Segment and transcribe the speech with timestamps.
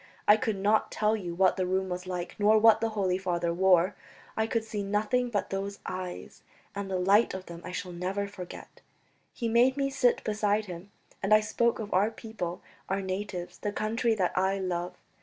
[0.27, 3.53] I could not tell you what the room was like nor what the Holy Father
[3.53, 3.95] wore;
[4.35, 6.41] I could see nothing but those eyes,
[6.73, 8.81] and the light of them I shall never forget.
[9.31, 10.89] He made me sit beside him,
[11.21, 14.95] and I spoke of our people, our natives, the country that I love.